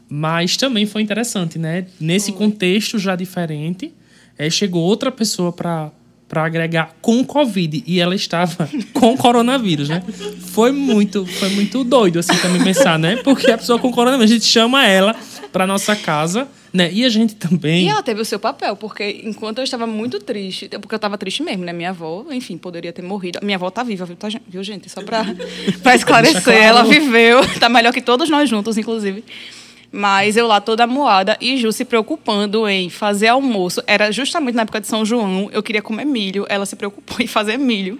[0.07, 1.87] Mas também foi interessante, né?
[1.99, 3.93] Nesse contexto já diferente,
[4.37, 5.91] eh, chegou outra pessoa para
[6.29, 10.03] para agregar com Covid e ela estava com coronavírus, né?
[10.53, 13.17] Foi muito, foi muito doido assim também pensar, né?
[13.23, 15.15] Porque a pessoa com coronavírus, a gente chama ela
[15.51, 16.91] para nossa casa, né?
[16.93, 20.19] E a gente também E ela teve o seu papel, porque enquanto eu estava muito
[20.19, 21.73] triste, porque eu estava triste mesmo, né?
[21.73, 23.39] Minha avó, enfim, poderia ter morrido.
[23.41, 24.87] Minha avó tá viva, viu, tá, viu gente?
[24.87, 25.25] Só para
[25.81, 26.59] para esclarecer, claro.
[26.59, 29.23] ela viveu, tá melhor que todos nós juntos, inclusive.
[29.91, 33.81] Mas eu lá toda moada e Ju se preocupando em fazer almoço.
[33.87, 37.27] Era justamente na época de São João, eu queria comer milho, ela se preocupou em
[37.27, 37.99] fazer milho.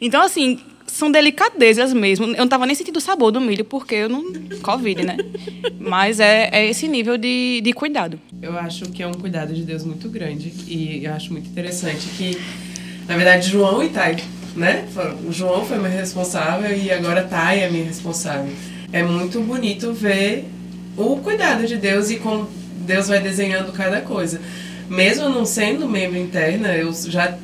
[0.00, 2.26] Então, assim, são delicadezas mesmo.
[2.26, 4.32] Eu não tava nem sentindo o sabor do milho, porque eu não.
[4.62, 5.16] Covid, né?
[5.78, 8.18] Mas é, é esse nível de, de cuidado.
[8.40, 12.06] Eu acho que é um cuidado de Deus muito grande e eu acho muito interessante
[12.16, 12.38] que,
[13.06, 14.16] na verdade, João e Thay,
[14.56, 14.86] né?
[15.26, 18.52] O João foi meu responsável e agora Thay é minha responsável.
[18.92, 20.46] É muito bonito ver
[20.96, 22.48] o cuidado de Deus e como
[22.86, 24.40] Deus vai desenhando cada coisa.
[24.88, 27.36] Mesmo não sendo membro interna, eu já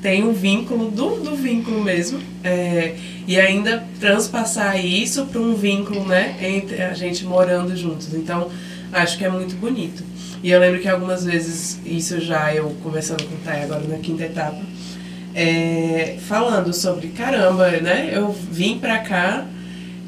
[0.00, 2.20] tenho um vínculo do, do vínculo mesmo.
[2.44, 2.94] É,
[3.26, 8.12] e ainda transpassar isso para um vínculo, né, entre a gente morando juntos.
[8.14, 8.50] Então,
[8.92, 10.02] acho que é muito bonito.
[10.42, 13.98] E eu lembro que algumas vezes, isso já eu conversando com o Thay agora na
[13.98, 14.60] quinta etapa,
[15.34, 18.10] é, falando sobre caramba, né?
[18.12, 19.46] Eu vim pra cá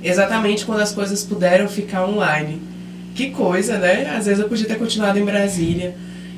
[0.02, 2.60] exatamente quando as coisas puderam ficar online.
[3.14, 4.10] Que coisa, né?
[4.16, 5.94] Às vezes eu podia ter continuado em Brasília.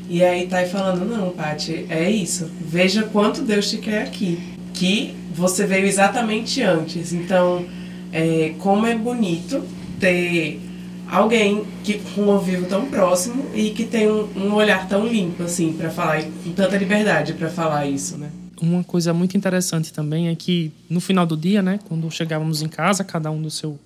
[0.09, 2.49] E aí Thay falando, não, Paty, é isso.
[2.61, 4.39] Veja quanto Deus te quer aqui.
[4.75, 7.13] Que você veio exatamente antes.
[7.13, 7.65] Então,
[8.13, 9.65] é, como é bonito
[9.99, 10.61] ter
[11.09, 15.45] alguém que com um ouvido tão próximo e que tem um, um olhar tão limpo
[15.45, 18.31] assim para falar com tanta liberdade para falar isso, né?
[18.61, 22.69] Uma coisa muito interessante também é que no final do dia, né, quando chegávamos em
[22.69, 23.79] casa, cada um do seu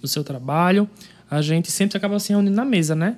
[0.00, 0.88] do seu trabalho,
[1.30, 3.16] a gente sempre acaba se reunindo na mesa, né?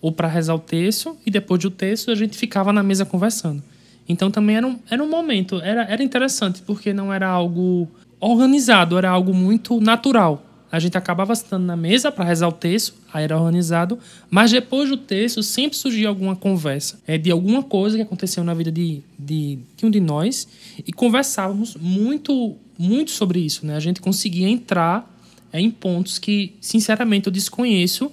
[0.00, 3.62] Ou para rezar o texto e depois do texto a gente ficava na mesa conversando.
[4.08, 7.88] Então também era um, era um momento, era, era interessante porque não era algo
[8.20, 12.94] organizado, era algo muito natural a gente acabava sentando na mesa para rezar o texto,
[13.12, 17.96] aí era organizado, mas depois do texto sempre surgia alguma conversa é, de alguma coisa
[17.96, 20.48] que aconteceu na vida de, de, de um de nós
[20.86, 23.64] e conversávamos muito, muito sobre isso.
[23.64, 23.76] Né?
[23.76, 25.10] A gente conseguia entrar
[25.52, 28.10] é, em pontos que, sinceramente, eu desconheço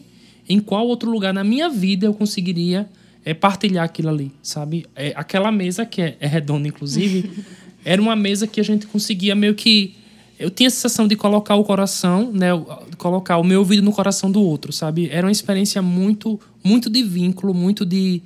[0.48, 2.90] em qual outro lugar na minha vida eu conseguiria
[3.26, 4.86] é, partilhar aquilo ali, sabe?
[4.96, 7.32] É, aquela mesa, que é, é redonda, inclusive,
[7.86, 9.96] era uma mesa que a gente conseguia meio que
[10.40, 12.50] eu tinha a sensação de colocar o coração, né,
[12.98, 15.08] colocar o meu ouvido no coração do outro, sabe?
[15.10, 18.22] Era uma experiência muito, muito de vínculo, muito de,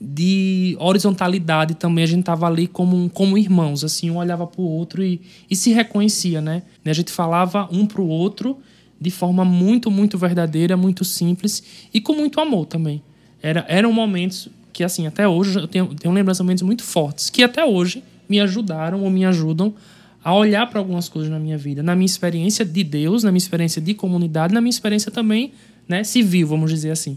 [0.00, 2.04] de horizontalidade também.
[2.04, 5.56] A gente tava ali como, como irmãos, assim, um olhava para o outro e, e
[5.56, 6.62] se reconhecia, né?
[6.84, 8.58] A gente falava um para o outro
[9.00, 13.02] de forma muito, muito verdadeira, muito simples e com muito amor também.
[13.42, 17.64] Era, eram momentos que, assim, até hoje eu tenho, tenho lembranças muito fortes, que até
[17.64, 19.74] hoje me ajudaram ou me ajudam
[20.22, 23.38] a olhar para algumas coisas na minha vida, na minha experiência de Deus, na minha
[23.38, 25.52] experiência de comunidade, na minha experiência também
[25.88, 27.16] né, civil, vamos dizer assim.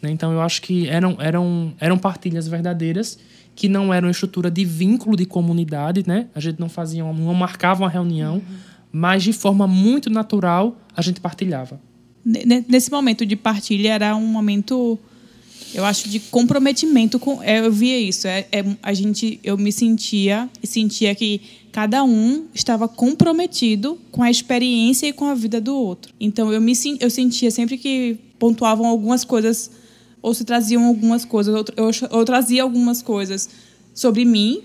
[0.00, 0.10] Né?
[0.10, 3.18] Então eu acho que eram, eram, eram partilhas verdadeiras
[3.56, 6.26] que não eram estrutura de vínculo de comunidade, né?
[6.34, 8.42] A gente não fazia, uma, não marcava uma reunião, uhum.
[8.92, 11.80] mas de forma muito natural a gente partilhava.
[12.22, 14.98] Nesse momento de partilha era um momento
[15.72, 19.72] eu acho de comprometimento com é, eu via isso é, é, a gente eu me
[19.72, 21.40] sentia e sentia que
[21.72, 26.60] cada um estava comprometido com a experiência e com a vida do outro então eu
[26.60, 29.70] me eu sentia sempre que pontuavam algumas coisas
[30.22, 33.48] ou se traziam algumas coisas eu, eu trazia algumas coisas
[33.94, 34.62] sobre mim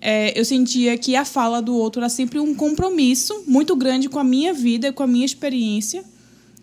[0.00, 4.18] é, eu sentia que a fala do outro era sempre um compromisso muito grande com
[4.18, 6.04] a minha vida com a minha experiência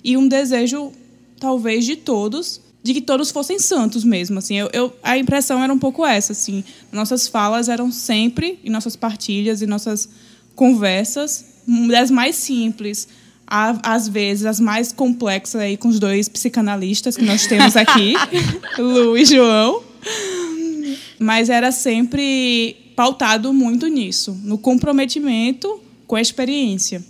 [0.04, 0.91] e um desejo
[1.39, 4.56] talvez de todos de que todos fossem santos mesmo, assim.
[4.56, 6.63] Eu, eu, a impressão era um pouco essa, assim.
[6.89, 10.08] Nossas falas eram sempre, e nossas partilhas e nossas
[10.56, 11.45] conversas,
[11.89, 13.08] das mais simples,
[13.48, 18.14] às vezes as mais complexas aí com os dois psicanalistas que nós temos aqui,
[18.78, 19.82] Lu e João.
[21.18, 27.04] Mas era sempre pautado muito nisso, no comprometimento com a experiência,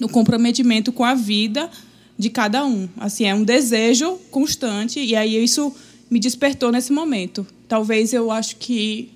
[0.00, 1.70] no comprometimento com a vida
[2.18, 2.88] de cada um.
[2.96, 5.72] Assim, é um desejo constante e aí isso
[6.10, 7.46] me despertou nesse momento.
[7.68, 9.10] Talvez eu acho que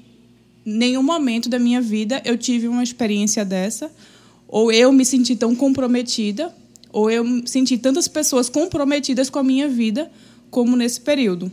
[0.64, 3.90] nenhum momento da minha vida eu tive uma experiência dessa,
[4.46, 6.54] ou eu me senti tão comprometida,
[6.92, 10.10] ou eu senti tantas pessoas comprometidas com a minha vida
[10.50, 11.50] como nesse período,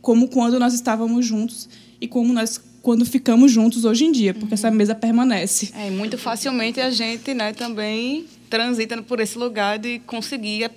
[0.00, 1.68] como quando nós estávamos juntos
[2.00, 4.54] e como nós quando ficamos juntos hoje em dia, porque uhum.
[4.54, 5.70] essa mesa permanece.
[5.76, 10.70] É, muito facilmente a gente, né, também transita por esse lugar de conseguir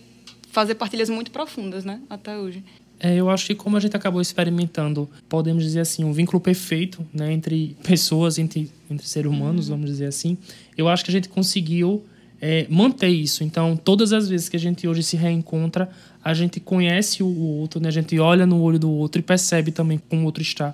[0.52, 2.64] fazer partilhas muito profundas, né, até hoje.
[3.00, 7.06] É, eu acho que como a gente acabou experimentando, podemos dizer assim, um vínculo perfeito
[7.14, 9.76] né, entre pessoas, entre, entre seres humanos, uhum.
[9.76, 10.38] vamos dizer assim,
[10.78, 12.04] eu acho que a gente conseguiu
[12.42, 13.44] é, manter isso.
[13.44, 15.88] Então, todas as vezes que a gente hoje se reencontra,
[16.24, 17.88] a gente conhece o outro, né?
[17.88, 20.74] a gente olha no olho do outro e percebe também como o outro está.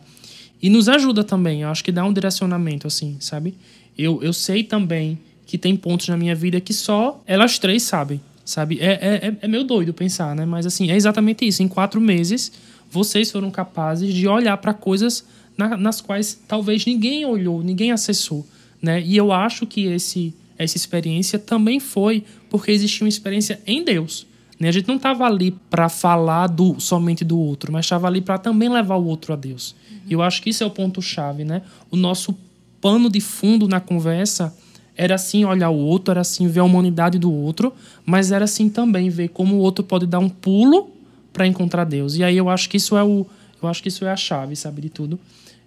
[0.62, 3.54] E nos ajuda também, eu acho que dá um direcionamento, assim, sabe?
[3.98, 8.20] Eu, eu sei também que tem pontos na minha vida que só elas três sabem,
[8.44, 8.80] sabe?
[8.82, 10.46] É, é, é meio doido pensar, né?
[10.46, 11.62] Mas assim, é exatamente isso.
[11.62, 12.52] Em quatro meses,
[12.90, 15.26] vocês foram capazes de olhar para coisas
[15.56, 18.46] na, nas quais talvez ninguém olhou, ninguém acessou,
[18.82, 19.02] né?
[19.02, 24.26] E eu acho que esse essa experiência também foi porque existia uma experiência em Deus.
[24.60, 24.70] Né?
[24.70, 28.38] A gente não estava ali para falar do somente do outro, mas estava ali para
[28.38, 29.76] também levar o outro a Deus.
[29.92, 29.98] Uhum.
[30.10, 31.62] E eu acho que isso é o ponto chave, né?
[31.92, 32.36] O nosso
[32.82, 34.56] pano de fundo na conversa
[34.96, 37.72] era assim olhar o outro, era assim ver a humanidade do outro,
[38.04, 40.90] mas era assim também ver como o outro pode dar um pulo
[41.32, 42.16] para encontrar Deus.
[42.16, 43.26] E aí eu acho que isso é o
[43.62, 45.20] Eu acho que isso é a chave, sabe, de tudo.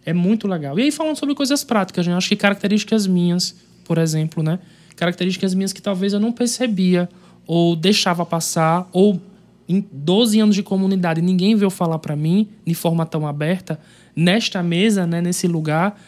[0.04, 0.78] É muito legal.
[0.78, 2.12] E aí, falando sobre coisas práticas, né?
[2.12, 4.58] eu acho que características minhas, por exemplo, né?
[5.00, 7.08] Características minhas que talvez eu não percebia,
[7.46, 9.18] ou deixava passar, ou
[9.66, 13.80] em 12 anos de comunidade ninguém veio falar para mim de forma tão aberta.
[14.14, 15.98] Nesta mesa, né, nesse lugar,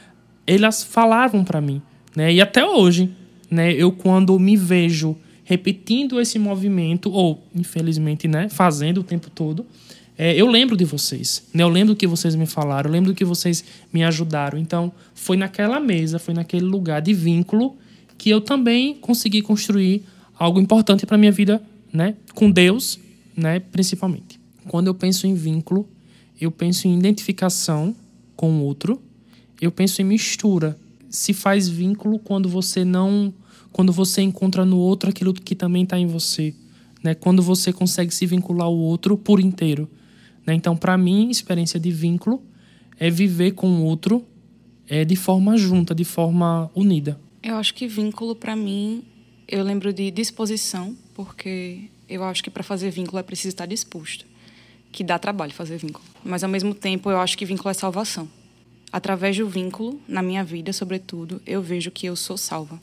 [0.46, 1.80] elas falavam para mim.
[2.14, 2.34] Né?
[2.34, 3.10] E até hoje,
[3.50, 9.64] né, eu quando me vejo repetindo esse movimento, ou infelizmente né, fazendo o tempo todo,
[10.18, 11.62] é, eu lembro de vocês, né?
[11.62, 14.58] Eu lembro que vocês me falaram, eu lembro que vocês me ajudaram.
[14.58, 17.74] Então, foi naquela mesa, foi naquele lugar de vínculo
[18.18, 20.04] que eu também consegui construir
[20.38, 22.14] algo importante para minha vida, né?
[22.34, 22.98] Com Deus,
[23.36, 23.60] né?
[23.60, 24.40] Principalmente.
[24.68, 25.88] Quando eu penso em vínculo,
[26.40, 27.94] eu penso em identificação
[28.36, 29.00] com o outro,
[29.60, 30.78] eu penso em mistura.
[31.10, 33.32] Se faz vínculo quando você não,
[33.70, 36.54] quando você encontra no outro aquilo que também está em você,
[37.02, 37.14] né?
[37.14, 39.88] Quando você consegue se vincular ao outro por inteiro.
[40.46, 40.54] Né?
[40.54, 42.42] Então, para mim, experiência de vínculo
[42.98, 44.24] é viver com o outro
[44.88, 47.18] é, de forma junta, de forma unida.
[47.42, 49.02] Eu acho que vínculo, para mim,
[49.48, 54.24] eu lembro de disposição, porque eu acho que para fazer vínculo é preciso estar disposto,
[54.92, 56.04] que dá trabalho fazer vínculo.
[56.24, 58.28] Mas, ao mesmo tempo, eu acho que vínculo é salvação.
[58.92, 62.80] Através do vínculo, na minha vida, sobretudo, eu vejo que eu sou salva.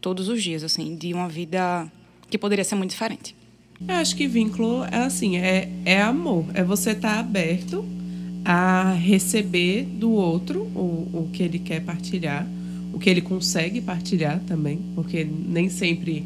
[0.00, 1.90] Todos os dias, assim, de uma vida
[2.28, 3.36] que poderia ser muito diferente.
[3.86, 6.46] Eu acho que vínculo é assim, é, é amor.
[6.54, 7.84] É você estar tá aberto
[8.44, 12.46] a receber do outro o, o que ele quer partilhar,
[12.96, 16.24] o que ele consegue partilhar também, porque nem sempre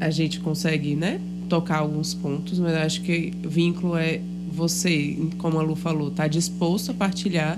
[0.00, 4.20] a gente consegue, né, tocar alguns pontos, mas acho que vínculo é
[4.52, 7.56] você, como a Lu falou, estar tá disposto a partilhar,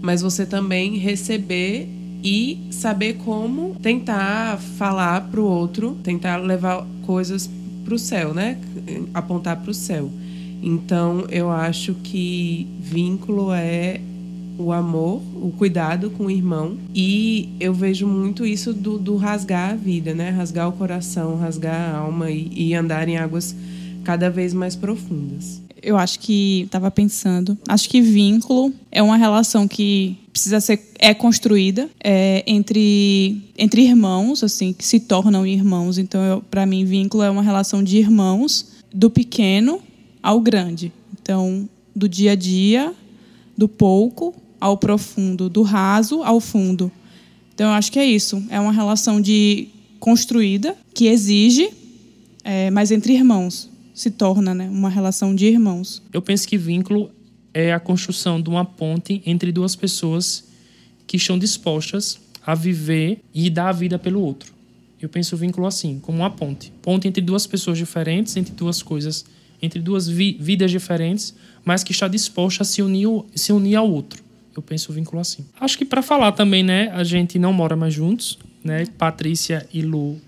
[0.00, 1.88] mas você também receber
[2.22, 7.50] e saber como tentar falar para o outro, tentar levar coisas
[7.84, 8.58] para o céu, né?
[9.12, 10.08] Apontar para o céu.
[10.62, 14.00] Então, eu acho que vínculo é
[14.60, 16.76] o amor, o cuidado com o irmão.
[16.94, 20.30] E eu vejo muito isso do, do rasgar a vida, né?
[20.30, 23.56] Rasgar o coração, rasgar a alma e, e andar em águas
[24.04, 25.62] cada vez mais profundas.
[25.82, 31.14] Eu acho que estava pensando, acho que vínculo é uma relação que precisa ser é
[31.14, 35.96] construída é, entre entre irmãos, assim, que se tornam irmãos.
[35.96, 39.80] Então, para mim, vínculo é uma relação de irmãos do pequeno
[40.22, 40.92] ao grande.
[41.22, 42.94] Então, do dia a dia,
[43.56, 46.92] do pouco ao profundo, do raso ao fundo.
[47.54, 48.42] Então, eu acho que é isso.
[48.50, 49.68] É uma relação de
[49.98, 51.70] construída que exige,
[52.44, 56.02] é, mas entre irmãos se torna né, uma relação de irmãos.
[56.12, 57.10] Eu penso que vínculo
[57.52, 60.44] é a construção de uma ponte entre duas pessoas
[61.06, 64.54] que estão dispostas a viver e dar a vida pelo outro.
[65.00, 66.72] Eu penso o vínculo assim, como uma ponte.
[66.80, 69.24] Ponte entre duas pessoas diferentes, entre duas coisas,
[69.60, 73.90] entre duas vi vidas diferentes, mas que está disposta a se unir, se unir ao
[73.90, 74.22] outro.
[74.60, 75.46] Eu penso o vínculo assim.
[75.58, 78.84] Acho que para falar também, né, a gente não mora mais juntos, né?
[78.98, 80.20] Patrícia e Lu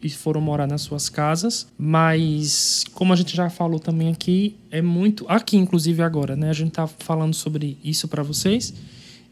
[0.00, 4.80] e foram morar nas suas casas, mas como a gente já falou também aqui, é
[4.80, 6.50] muito aqui inclusive agora, né?
[6.50, 8.72] A gente tá falando sobre isso para vocês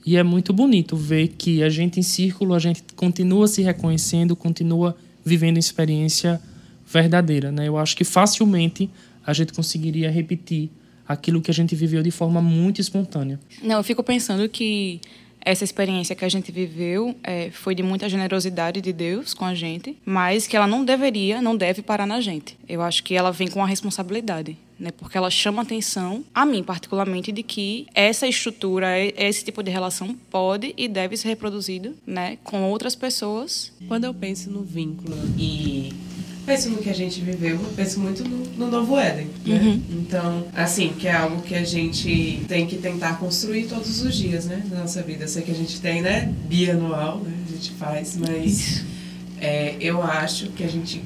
[0.04, 4.34] e é muito bonito ver que a gente em círculo, a gente continua se reconhecendo,
[4.34, 6.40] continua vivendo experiência
[6.84, 7.68] verdadeira, né?
[7.68, 8.90] Eu acho que facilmente
[9.24, 10.68] a gente conseguiria repetir
[11.08, 13.40] aquilo que a gente viveu de forma muito espontânea.
[13.62, 15.00] Não, eu fico pensando que
[15.40, 19.54] essa experiência que a gente viveu é, foi de muita generosidade de Deus com a
[19.54, 22.58] gente, mas que ela não deveria, não deve parar na gente.
[22.68, 24.58] Eu acho que ela vem com uma responsabilidade.
[24.78, 29.72] Né, porque ela chama atenção, a mim particularmente, de que essa estrutura, esse tipo de
[29.72, 33.72] relação pode e deve ser reproduzido né, com outras pessoas.
[33.88, 35.92] Quando eu penso no vínculo e
[36.48, 39.28] penso no que a gente viveu, eu penso muito no, no novo Éden.
[39.44, 39.60] Né?
[39.60, 39.82] Uhum.
[39.90, 44.46] Então, assim, que é algo que a gente tem que tentar construir todos os dias,
[44.46, 44.64] né?
[44.70, 45.24] Na nossa vida.
[45.24, 46.32] Eu sei que a gente tem, né?
[46.48, 47.34] Bianual, né?
[47.46, 48.82] A gente faz, mas
[49.38, 51.02] é, eu acho que a gente,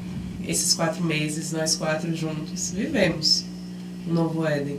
[0.46, 3.44] esses quatro meses, nós quatro juntos, vivemos
[4.08, 4.78] um novo Éden.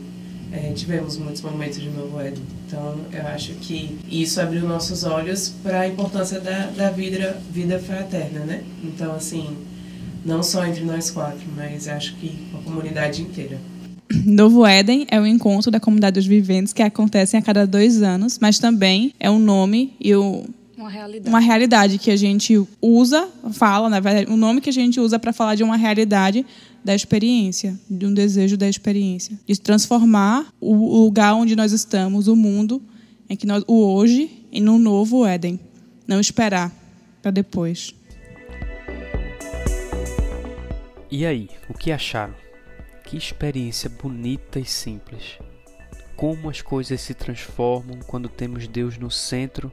[0.50, 2.42] É, tivemos muitos momentos de novo Éden.
[2.66, 7.78] Então, eu acho que isso abriu nossos olhos para a importância da, da vida, vida
[7.78, 8.62] fraterna, né?
[8.82, 9.54] Então, assim,
[10.24, 13.60] não só entre nós quatro, mas acho que a comunidade inteira.
[14.24, 18.38] Novo Éden é o encontro da comunidade dos viventes que acontecem a cada dois anos,
[18.40, 20.44] mas também é um nome e o,
[20.76, 21.28] uma realidade.
[21.28, 25.00] uma realidade que a gente usa, fala, na verdade, o um nome que a gente
[25.00, 26.44] usa para falar de uma realidade
[26.84, 32.36] da experiência, de um desejo da experiência, de transformar o lugar onde nós estamos, o
[32.36, 32.82] mundo
[33.28, 35.58] em que nós, o hoje, em um novo Éden,
[36.06, 36.70] não esperar
[37.22, 37.94] para depois.
[41.16, 42.34] E aí, o que acharam?
[43.04, 45.38] Que experiência bonita e simples.
[46.16, 49.70] como as coisas se transformam quando temos Deus no centro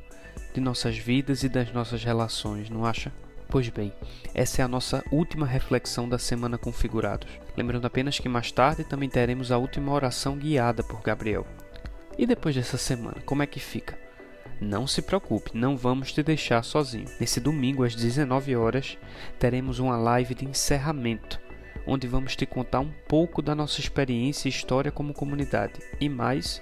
[0.53, 3.11] de nossas vidas e das nossas relações, não acha?
[3.49, 3.91] Pois bem,
[4.35, 7.27] essa é a nossa última reflexão da semana Configurados.
[7.57, 11.47] Lembrando apenas que mais tarde também teremos a última oração guiada por Gabriel.
[12.19, 13.97] E depois dessa semana, como é que fica?
[14.61, 17.09] Não se preocupe, não vamos te deixar sozinho.
[17.19, 18.97] Nesse domingo às 19 horas,
[19.39, 21.41] teremos uma live de encerramento
[21.85, 26.61] onde vamos te contar um pouco da nossa experiência e história como comunidade e mais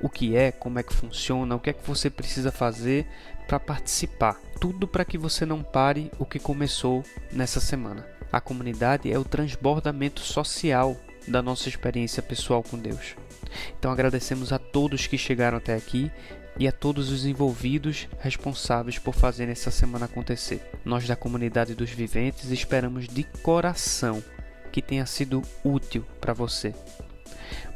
[0.00, 3.06] o que é, como é que funciona, o que é que você precisa fazer
[3.46, 4.40] para participar.
[4.60, 8.06] Tudo para que você não pare o que começou nessa semana.
[8.32, 10.96] A comunidade é o transbordamento social
[11.26, 13.16] da nossa experiência pessoal com Deus.
[13.78, 16.10] Então agradecemos a todos que chegaram até aqui
[16.60, 20.60] e a todos os envolvidos responsáveis por fazer essa semana acontecer.
[20.84, 24.22] Nós da comunidade dos viventes esperamos de coração
[24.70, 26.74] que tenha sido útil para você.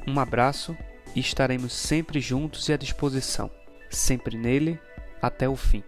[0.07, 0.77] Um abraço
[1.17, 3.51] e estaremos sempre juntos e à disposição,
[3.89, 4.79] sempre nele
[5.23, 5.83] até o fim.